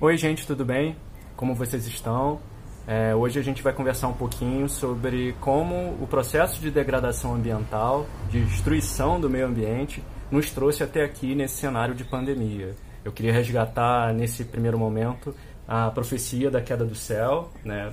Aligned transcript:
Oi, 0.00 0.16
gente, 0.16 0.46
tudo 0.46 0.64
bem? 0.64 0.94
Como 1.34 1.56
vocês 1.56 1.84
estão? 1.88 2.38
É, 2.86 3.16
hoje 3.16 3.40
a 3.40 3.42
gente 3.42 3.64
vai 3.64 3.72
conversar 3.72 4.06
um 4.06 4.12
pouquinho 4.12 4.68
sobre 4.68 5.34
como 5.40 5.74
o 6.00 6.06
processo 6.06 6.60
de 6.60 6.70
degradação 6.70 7.34
ambiental, 7.34 8.06
de 8.30 8.44
destruição 8.44 9.20
do 9.20 9.28
meio 9.28 9.48
ambiente, 9.48 10.00
nos 10.30 10.52
trouxe 10.52 10.84
até 10.84 11.02
aqui 11.02 11.34
nesse 11.34 11.56
cenário 11.56 11.96
de 11.96 12.04
pandemia. 12.04 12.76
Eu 13.04 13.10
queria 13.10 13.32
resgatar 13.32 14.14
nesse 14.14 14.44
primeiro 14.44 14.78
momento 14.78 15.34
a 15.66 15.90
profecia 15.90 16.48
da 16.48 16.62
queda 16.62 16.84
do 16.84 16.94
céu, 16.94 17.50
né, 17.64 17.92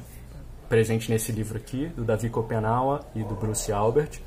presente 0.69 1.09
nesse 1.09 1.31
livro 1.31 1.57
aqui, 1.57 1.87
do 1.87 2.03
Davi 2.03 2.29
Kopenawa 2.29 3.03
e 3.15 3.23
do 3.23 3.33
Bruce 3.33 3.71
Albert, 3.71 4.21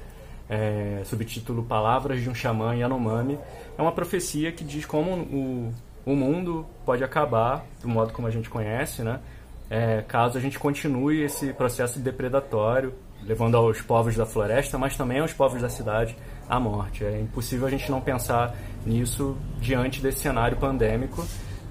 é, 0.48 1.02
subtítulo 1.04 1.62
Palavras 1.62 2.20
de 2.20 2.28
um 2.28 2.34
Xamã 2.34 2.74
Yanomami. 2.74 3.38
É 3.78 3.80
uma 3.80 3.92
profecia 3.92 4.50
que 4.50 4.64
diz 4.64 4.84
como 4.84 5.12
o, 5.12 5.72
o 6.04 6.14
mundo 6.14 6.66
pode 6.84 7.04
acabar 7.04 7.64
do 7.82 7.88
modo 7.88 8.12
como 8.12 8.26
a 8.26 8.30
gente 8.30 8.48
conhece, 8.48 9.02
né? 9.02 9.20
É, 9.70 10.02
caso 10.08 10.38
a 10.38 10.40
gente 10.40 10.58
continue 10.58 11.22
esse 11.22 11.52
processo 11.52 11.98
depredatório, 11.98 12.94
levando 13.22 13.56
aos 13.56 13.82
povos 13.82 14.16
da 14.16 14.24
floresta, 14.24 14.78
mas 14.78 14.96
também 14.96 15.20
aos 15.20 15.32
povos 15.32 15.60
da 15.60 15.68
cidade 15.68 16.16
à 16.48 16.58
morte. 16.58 17.04
É 17.04 17.20
impossível 17.20 17.66
a 17.66 17.70
gente 17.70 17.90
não 17.90 18.00
pensar 18.00 18.54
nisso 18.86 19.36
diante 19.60 20.00
desse 20.00 20.20
cenário 20.20 20.56
pandêmico. 20.56 21.26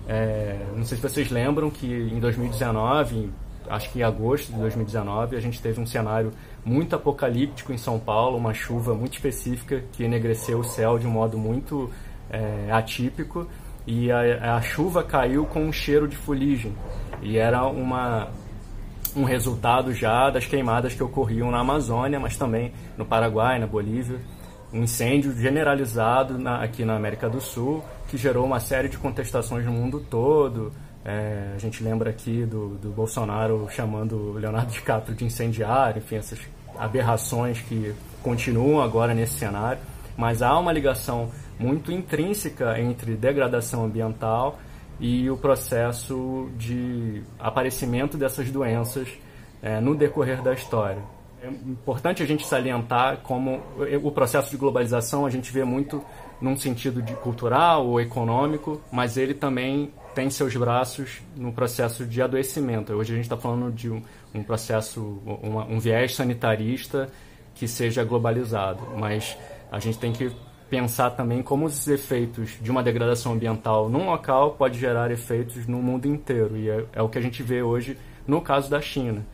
É, 0.07 0.59
não 0.75 0.85
sei 0.85 0.97
se 0.97 1.03
vocês 1.03 1.31
lembram 1.31 1.71
que 1.71 1.87
em 1.87 2.19
2019, 2.19 3.31
acho 3.67 3.91
que 3.91 3.99
em 3.99 4.03
agosto 4.03 4.53
de 4.53 4.59
2019, 4.59 5.35
a 5.35 5.39
gente 5.39 5.59
teve 5.59 5.81
um 5.81 5.85
cenário 5.85 6.31
muito 6.63 6.95
apocalíptico 6.95 7.73
em 7.73 7.77
São 7.77 7.97
Paulo, 7.97 8.37
uma 8.37 8.53
chuva 8.53 8.93
muito 8.93 9.13
específica 9.13 9.83
que 9.93 10.03
enegreceu 10.03 10.59
o 10.59 10.63
céu 10.63 10.99
de 10.99 11.07
um 11.07 11.11
modo 11.11 11.37
muito 11.37 11.89
é, 12.29 12.69
atípico 12.71 13.47
e 13.87 14.11
a, 14.11 14.57
a, 14.57 14.61
chuva 14.61 15.01
caiu 15.01 15.45
com 15.45 15.61
um 15.61 15.71
cheiro 15.71 16.07
de 16.07 16.15
fuligem. 16.15 16.75
E 17.21 17.37
era 17.37 17.65
uma 17.65 18.27
um 19.15 19.23
resultado 19.23 19.93
já 19.93 20.29
das 20.29 20.45
queimadas 20.45 20.93
que 20.93 21.01
ocorriam 21.01 21.49
na 21.49 21.59
Amazônia, 21.59 22.19
mas 22.19 22.37
também 22.37 22.71
no 22.95 23.03
Paraguai, 23.03 23.57
na 23.57 23.65
Bolívia, 23.65 24.19
um 24.71 24.83
incêndio 24.83 25.33
generalizado 25.35 26.37
na, 26.37 26.61
aqui 26.61 26.85
na 26.85 26.95
América 26.95 27.27
do 27.27 27.41
Sul 27.41 27.83
que 28.07 28.17
gerou 28.17 28.45
uma 28.45 28.59
série 28.59 28.89
de 28.89 28.97
contestações 28.97 29.65
no 29.65 29.71
mundo 29.71 29.99
todo. 29.99 30.71
É, 31.03 31.53
a 31.55 31.57
gente 31.57 31.83
lembra 31.83 32.09
aqui 32.09 32.45
do, 32.45 32.75
do 32.75 32.89
Bolsonaro 32.89 33.67
chamando 33.71 34.33
Leonardo 34.33 34.71
DiCaprio 34.71 35.15
de 35.15 35.25
incendiário, 35.25 35.99
enfim, 35.99 36.17
essas 36.17 36.39
aberrações 36.77 37.61
que 37.61 37.93
continuam 38.21 38.81
agora 38.81 39.13
nesse 39.13 39.33
cenário, 39.33 39.79
mas 40.17 40.41
há 40.41 40.57
uma 40.59 40.71
ligação 40.71 41.29
muito 41.59 41.91
intrínseca 41.91 42.79
entre 42.79 43.15
degradação 43.15 43.85
ambiental 43.85 44.59
e 44.99 45.29
o 45.29 45.37
processo 45.37 46.49
de 46.57 47.21
aparecimento 47.39 48.17
dessas 48.17 48.49
doenças 48.51 49.07
é, 49.61 49.79
no 49.79 49.95
decorrer 49.95 50.41
da 50.41 50.53
história. 50.53 51.01
É 51.41 51.47
importante 51.47 52.23
a 52.23 52.25
gente 52.25 52.47
salientar 52.47 53.17
como 53.17 53.61
o 54.01 54.11
processo 54.11 54.49
de 54.49 54.57
globalização 54.57 55.25
a 55.25 55.29
gente 55.29 55.51
vê 55.51 55.63
muito 55.63 56.03
num 56.41 56.57
sentido 56.57 57.01
de 57.01 57.13
cultural 57.13 57.85
ou 57.85 58.01
econômico, 58.01 58.81
mas 58.91 59.17
ele 59.17 59.35
também 59.35 59.93
tem 60.15 60.31
seus 60.31 60.55
braços 60.55 61.21
no 61.35 61.53
processo 61.53 62.05
de 62.05 62.21
adoecimento. 62.23 62.91
Hoje 62.93 63.13
a 63.13 63.15
gente 63.15 63.25
está 63.25 63.37
falando 63.37 63.71
de 63.71 63.87
um, 63.89 64.01
processo, 64.43 65.21
uma, 65.25 65.63
um 65.65 65.79
viés 65.79 66.15
sanitarista 66.15 67.07
que 67.53 67.67
seja 67.67 68.03
globalizado, 68.03 68.81
mas 68.97 69.37
a 69.71 69.79
gente 69.79 69.99
tem 69.99 70.11
que 70.11 70.31
pensar 70.69 71.11
também 71.11 71.41
como 71.41 71.65
os 71.65 71.87
efeitos 71.87 72.57
de 72.61 72.69
uma 72.69 72.83
degradação 72.83 73.33
ambiental 73.33 73.89
num 73.89 74.05
local 74.05 74.51
pode 74.51 74.79
gerar 74.79 75.11
efeitos 75.11 75.65
no 75.65 75.81
mundo 75.81 76.07
inteiro 76.07 76.57
e 76.57 76.69
é, 76.69 76.85
é 76.93 77.01
o 77.01 77.09
que 77.09 77.17
a 77.17 77.21
gente 77.21 77.41
vê 77.41 77.61
hoje 77.61 77.97
no 78.27 78.41
caso 78.41 78.69
da 78.69 78.81
China. 78.81 79.25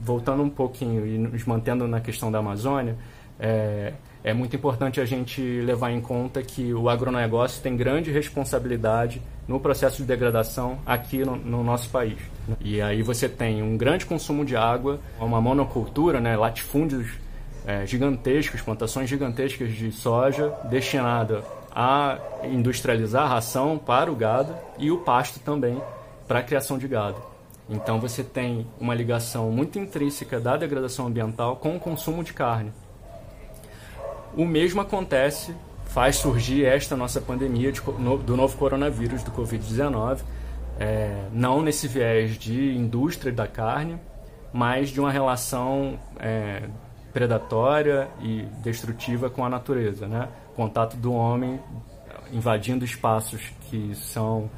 Voltando 0.00 0.42
um 0.42 0.50
pouquinho 0.50 1.06
e 1.06 1.16
nos 1.16 1.44
mantendo 1.44 1.88
na 1.88 2.00
questão 2.00 2.30
da 2.30 2.38
Amazônia, 2.38 2.96
é, 3.38 3.94
é 4.22 4.34
muito 4.34 4.54
importante 4.54 5.00
a 5.00 5.04
gente 5.04 5.40
levar 5.60 5.90
em 5.90 6.00
conta 6.00 6.42
que 6.42 6.74
o 6.74 6.88
agronegócio 6.88 7.62
tem 7.62 7.76
grande 7.76 8.10
responsabilidade 8.10 9.22
no 9.46 9.60
processo 9.60 9.98
de 9.98 10.04
degradação 10.04 10.78
aqui 10.84 11.24
no, 11.24 11.36
no 11.36 11.62
nosso 11.62 11.88
país. 11.90 12.18
E 12.60 12.80
aí 12.80 13.02
você 13.02 13.28
tem 13.28 13.62
um 13.62 13.76
grande 13.76 14.06
consumo 14.06 14.44
de 14.44 14.56
água, 14.56 14.98
uma 15.18 15.40
monocultura, 15.40 16.20
né, 16.20 16.36
latifúndios 16.36 17.23
é, 17.66 17.86
gigantescos, 17.86 18.60
plantações 18.60 19.08
gigantescas 19.08 19.72
de 19.72 19.90
soja 19.90 20.54
destinada 20.64 21.42
a 21.74 22.18
industrializar 22.44 23.24
a 23.24 23.28
ração 23.28 23.78
para 23.78 24.10
o 24.10 24.14
gado 24.14 24.54
e 24.78 24.90
o 24.90 24.98
pasto 24.98 25.40
também 25.40 25.80
para 26.28 26.38
a 26.38 26.42
criação 26.42 26.78
de 26.78 26.86
gado. 26.86 27.20
Então 27.68 27.98
você 27.98 28.22
tem 28.22 28.66
uma 28.78 28.94
ligação 28.94 29.50
muito 29.50 29.78
intrínseca 29.78 30.38
da 30.38 30.56
degradação 30.56 31.06
ambiental 31.06 31.56
com 31.56 31.76
o 31.76 31.80
consumo 31.80 32.22
de 32.22 32.32
carne. 32.32 32.72
O 34.36 34.44
mesmo 34.44 34.80
acontece, 34.80 35.54
faz 35.86 36.16
surgir 36.16 36.64
esta 36.64 36.96
nossa 36.96 37.20
pandemia 37.20 37.72
de, 37.72 37.80
no, 37.98 38.18
do 38.18 38.36
novo 38.36 38.56
coronavírus, 38.56 39.22
do 39.22 39.30
Covid-19, 39.30 40.20
é, 40.78 41.24
não 41.32 41.62
nesse 41.62 41.88
viés 41.88 42.36
de 42.36 42.76
indústria 42.76 43.32
da 43.32 43.46
carne, 43.46 43.98
mas 44.52 44.90
de 44.90 45.00
uma 45.00 45.10
relação 45.10 45.98
é, 46.18 46.64
predatória 47.14 48.10
e 48.20 48.42
destrutiva 48.62 49.30
com 49.30 49.44
a 49.44 49.48
natureza, 49.48 50.06
né? 50.06 50.28
Contato 50.54 50.96
do 50.96 51.14
homem 51.14 51.60
invadindo 52.32 52.84
espaços 52.84 53.52
que 53.70 53.94
são 53.94 54.50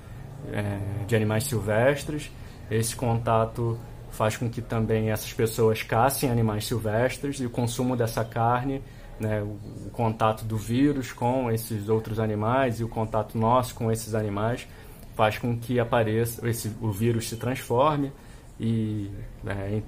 é, 0.50 0.78
de 1.06 1.14
animais 1.14 1.44
silvestres. 1.44 2.30
Esse 2.70 2.96
contato 2.96 3.78
faz 4.10 4.36
com 4.36 4.48
que 4.48 4.62
também 4.62 5.10
essas 5.10 5.32
pessoas 5.32 5.82
caçem 5.82 6.30
animais 6.30 6.64
silvestres 6.64 7.38
e 7.38 7.46
o 7.46 7.50
consumo 7.50 7.94
dessa 7.94 8.24
carne 8.24 8.82
né, 9.20 9.42
o, 9.42 9.58
o, 9.86 9.90
contato 9.92 10.44
do 10.44 10.56
vírus 10.56 11.12
com 11.12 11.50
esses 11.50 11.88
outros 11.88 12.18
animais 12.18 12.80
e 12.80 12.84
o 12.84 12.88
contato 12.88 13.36
nosso 13.38 13.74
com 13.74 13.90
esses 13.90 14.14
animais 14.14 14.66
faz 15.14 15.38
com 15.38 15.56
que 15.58 15.80
apareça 15.80 16.46
esse, 16.48 16.70
o 16.80 16.90
vírus 16.90 17.28
se 17.28 17.36
transforme 17.36 18.12
e 18.60 19.10
né, 19.42 19.82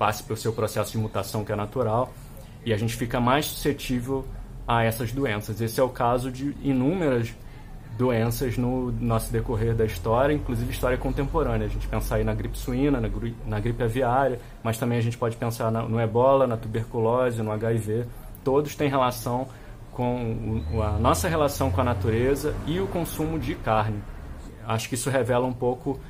passe 0.00 0.22
pelo 0.22 0.38
seu 0.38 0.50
processo 0.50 0.92
de 0.92 0.96
mutação 0.96 1.44
que 1.44 1.52
é 1.52 1.56
natural 1.56 2.10
e 2.64 2.72
a 2.72 2.76
gente 2.78 2.96
fica 2.96 3.20
mais 3.20 3.44
suscetível 3.44 4.24
a 4.66 4.82
essas 4.82 5.12
doenças. 5.12 5.60
Esse 5.60 5.78
é 5.78 5.82
o 5.82 5.90
caso 5.90 6.32
de 6.32 6.56
inúmeras 6.62 7.34
doenças 7.98 8.56
no 8.56 8.90
nosso 8.92 9.30
decorrer 9.30 9.74
da 9.74 9.84
história, 9.84 10.32
inclusive 10.32 10.72
história 10.72 10.96
contemporânea. 10.96 11.66
A 11.66 11.70
gente 11.70 11.86
pensar 11.86 12.16
aí 12.16 12.24
na 12.24 12.32
gripe 12.32 12.56
suína, 12.56 12.98
na, 12.98 13.10
na 13.46 13.60
gripe 13.60 13.82
aviária, 13.82 14.40
mas 14.62 14.78
também 14.78 14.96
a 14.96 15.02
gente 15.02 15.18
pode 15.18 15.36
pensar 15.36 15.70
na, 15.70 15.82
no 15.82 16.00
ebola, 16.00 16.46
na 16.46 16.56
tuberculose, 16.56 17.42
no 17.42 17.52
HIV 17.52 18.06
todos 18.42 18.74
têm 18.74 18.88
relação 18.88 19.48
com 19.92 20.62
a 20.82 20.92
nossa 20.98 21.28
relação 21.28 21.70
com 21.70 21.80
a 21.80 21.84
natureza 21.84 22.54
e 22.66 22.80
o 22.80 22.86
consumo 22.86 23.38
de 23.38 23.54
carne. 23.54 24.02
Acho 24.66 24.88
que 24.88 24.94
isso 24.94 25.10
revela 25.10 25.46
um 25.46 25.52
pouco 25.52 26.00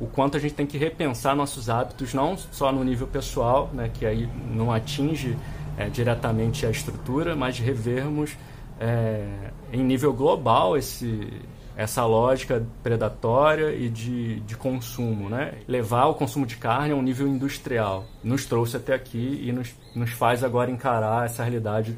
o 0.00 0.06
quanto 0.06 0.36
a 0.36 0.40
gente 0.40 0.54
tem 0.54 0.66
que 0.66 0.78
repensar 0.78 1.36
nossos 1.36 1.68
hábitos, 1.68 2.14
não 2.14 2.36
só 2.36 2.72
no 2.72 2.82
nível 2.82 3.06
pessoal, 3.06 3.70
né, 3.72 3.90
que 3.92 4.06
aí 4.06 4.28
não 4.50 4.72
atinge 4.72 5.36
é, 5.76 5.88
diretamente 5.88 6.64
a 6.64 6.70
estrutura, 6.70 7.36
mas 7.36 7.58
revermos 7.58 8.36
é, 8.80 9.26
em 9.72 9.84
nível 9.84 10.12
global 10.12 10.76
esse, 10.76 11.28
essa 11.76 12.04
lógica 12.06 12.66
predatória 12.82 13.74
e 13.74 13.88
de, 13.88 14.40
de 14.40 14.56
consumo, 14.56 15.28
né? 15.28 15.54
Levar 15.68 16.06
o 16.06 16.14
consumo 16.14 16.46
de 16.46 16.56
carne 16.56 16.92
a 16.92 16.96
um 16.96 17.02
nível 17.02 17.28
industrial. 17.28 18.06
Nos 18.24 18.46
trouxe 18.46 18.76
até 18.76 18.94
aqui 18.94 19.42
e 19.44 19.52
nos, 19.52 19.74
nos 19.94 20.10
faz 20.10 20.42
agora 20.42 20.70
encarar 20.70 21.26
essa 21.26 21.42
realidade 21.42 21.96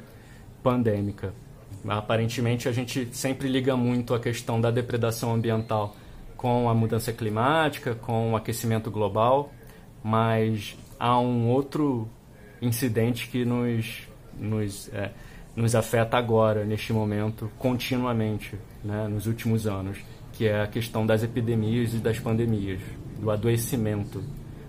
pandêmica. 0.63 1.33
Aparentemente, 1.89 2.69
a 2.69 2.73
gente 2.73 3.09
sempre 3.13 3.49
liga 3.49 3.77
muito 3.77 4.15
a 4.15 4.21
questão 4.21 4.61
da 4.61 4.71
depredação 4.71 5.35
ambiental 5.35 5.97
com 6.43 6.69
a 6.69 6.75
mudança 6.75 7.13
climática, 7.13 7.95
com 7.95 8.33
o 8.33 8.37
aquecimento 8.37 8.91
global, 8.91 9.53
mas 10.03 10.77
há 10.99 11.17
um 11.21 11.49
outro 11.49 12.09
incidente 12.61 13.29
que 13.29 13.45
nos, 13.45 14.09
nos 14.37 14.93
é, 14.93 15.13
nos 15.55 15.77
afeta 15.77 16.17
agora, 16.17 16.65
neste 16.65 16.93
momento, 16.93 17.49
continuamente, 17.59 18.59
né, 18.83 19.07
nos 19.07 19.29
últimos 19.29 19.69
anos, 19.69 19.99
que 20.33 20.49
é 20.49 20.63
a 20.63 20.67
questão 20.67 21.07
das 21.07 21.23
epidemias 21.23 21.95
e 21.95 21.99
das 21.99 22.19
pandemias, 22.19 22.81
do 23.21 23.31
adoecimento 23.31 24.21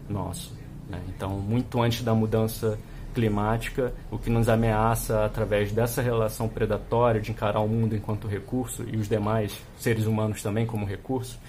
nosso. 0.07 0.56
Né? 0.88 1.01
Então, 1.09 1.39
muito 1.39 1.81
antes 1.81 2.03
da 2.03 2.13
mudança 2.13 2.77
climática, 3.15 3.94
o 4.12 4.18
que 4.19 4.30
nos 4.30 4.47
ameaça 4.47 5.25
através 5.25 5.71
dessa 5.71 6.03
relação 6.03 6.47
predatória 6.47 7.19
de 7.19 7.31
encarar 7.31 7.62
o 7.62 7.68
mundo 7.68 7.95
enquanto 7.95 8.27
recurso 8.27 8.86
e 8.92 8.97
os 8.97 9.09
demais 9.09 9.59
seres 9.77 10.06
humanos 10.06 10.44
também 10.44 10.68
como 10.68 10.86
recurso, 10.86 11.39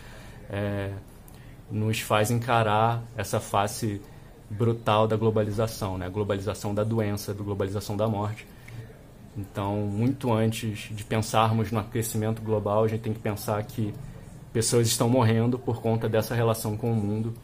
é, 0.51 0.93
nos 1.71 2.01
faz 2.01 2.31
encarar 2.31 3.03
essa 3.17 3.41
face 3.41 4.01
brutal 4.51 5.09
da 5.09 5.17
globalização, 5.17 5.99
né? 5.99 6.09
globalização 6.09 6.75
da 6.75 6.85
doença, 6.85 7.33
a 7.33 7.35
globalização 7.35 7.97
da 7.97 8.07
morte, 8.07 8.47
então, 9.37 9.77
muito 9.79 10.33
antes 10.33 10.89
de 10.95 11.05
pensarmos 11.05 11.73
no 11.73 11.81
aquecimento 11.81 12.41
global, 12.41 12.85
a 12.85 12.89
gente 12.89 13.01
tem 13.01 13.13
que 13.13 13.19
pensar 13.19 13.63
que 13.65 13.93
pessoas 14.53 14.87
estão 14.87 15.09
morrendo 15.09 15.59
por 15.59 15.83
conta 15.83 16.09
dessa 16.09 16.35
relação 16.35 16.77
com 16.77 16.93
o 16.93 16.95
mundo 16.95 17.35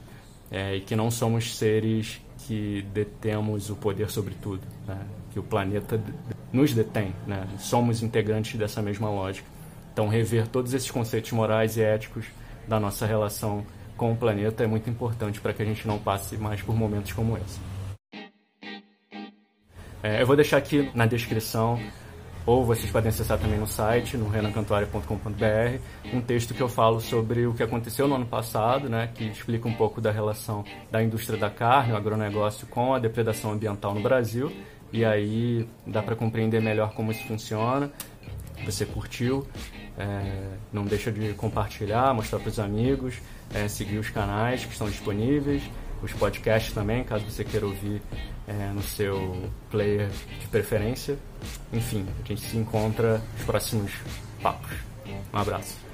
é, 0.51 0.77
e 0.77 0.81
que 0.81 0.95
não 0.95 1.11
somos 1.11 1.57
seres 1.57 2.21
que 2.47 2.83
detemos 2.95 3.71
o 3.71 3.77
poder 3.77 4.09
sobre 4.09 4.35
tudo, 4.35 4.63
né? 4.87 4.99
que 5.33 5.39
o 5.39 5.43
planeta 5.43 6.01
nos 6.53 6.73
detém, 6.73 7.13
né? 7.27 7.47
somos 7.59 8.03
integrantes 8.03 8.57
dessa 8.59 8.81
mesma 8.81 9.11
lógica. 9.11 9.47
Então, 9.93 10.07
rever 10.07 10.47
todos 10.47 10.73
esses 10.73 10.91
conceitos 10.91 11.33
morais 11.33 11.77
e 11.77 11.83
éticos 11.83 12.27
da 12.71 12.79
nossa 12.79 13.05
relação 13.05 13.67
com 13.97 14.13
o 14.13 14.17
planeta 14.17 14.63
é 14.63 14.67
muito 14.67 14.89
importante 14.89 15.41
para 15.41 15.53
que 15.53 15.61
a 15.61 15.65
gente 15.67 15.89
não 15.89 15.99
passe 15.99 16.37
mais 16.37 16.63
por 16.63 16.77
momentos 16.77 17.13
como 17.13 17.37
esse. 17.37 17.59
É, 20.01 20.23
eu 20.23 20.27
vou 20.27 20.37
deixar 20.37 20.59
aqui 20.59 20.89
na 20.95 21.05
descrição, 21.05 21.81
ou 22.47 22.65
vocês 22.65 22.89
podem 22.89 23.09
acessar 23.09 23.39
também 23.39 23.59
no 23.59 23.67
site, 23.67 24.17
no 24.17 24.29
renancantuária.com.br, 24.29 26.15
um 26.15 26.21
texto 26.21 26.55
que 26.55 26.61
eu 26.61 26.69
falo 26.69 27.01
sobre 27.01 27.45
o 27.45 27.53
que 27.53 27.63
aconteceu 27.65 28.07
no 28.07 28.15
ano 28.15 28.27
passado, 28.27 28.89
né, 28.89 29.11
que 29.13 29.25
explica 29.25 29.69
um 29.69 29.75
pouco 29.75 30.01
da 30.01 30.13
relação 30.13 30.65
da 30.93 31.03
indústria 31.03 31.37
da 31.37 31.51
carne, 31.51 31.93
o 31.93 31.97
agronegócio, 31.97 32.69
com 32.69 32.95
a 32.95 33.01
depredação 33.01 33.51
ambiental 33.51 33.93
no 33.93 34.01
Brasil. 34.01 34.51
E 34.93 35.05
aí 35.05 35.69
dá 35.87 36.03
para 36.03 36.15
compreender 36.17 36.63
melhor 36.63 36.93
como 36.95 37.11
isso 37.11 37.25
funciona. 37.25 37.91
Você 38.65 38.85
curtiu, 38.85 39.47
é, 39.99 40.57
não 40.73 40.85
deixa 40.85 41.11
de 41.11 41.33
compartilhar, 41.35 42.15
mostrar 42.15 42.39
para 42.39 42.49
os 42.49 42.59
amigos, 42.59 43.15
é, 43.55 43.69
seguir 43.69 43.99
os 43.99 44.11
canais 44.11 44.65
que 44.65 44.73
estão 44.73 44.89
disponíveis, 44.89 45.63
os 46.03 46.13
podcasts 46.13 46.73
também, 46.73 47.05
caso 47.05 47.25
você 47.25 47.45
queira 47.45 47.67
ouvir 47.67 48.01
é, 48.47 48.73
no 48.73 48.83
seu 48.83 49.51
player 49.71 50.09
de 50.41 50.47
preferência. 50.47 51.19
Enfim, 51.73 52.07
a 52.25 52.29
gente 52.29 52.41
se 52.41 52.57
encontra 52.57 53.21
nos 53.37 53.45
próximos 53.45 53.93
papos. 54.43 54.73
Um 55.33 55.39
abraço. 55.39 55.90